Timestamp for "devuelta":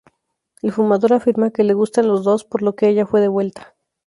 3.21-3.75